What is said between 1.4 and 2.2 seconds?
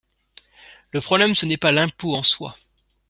n’est pas l’impôt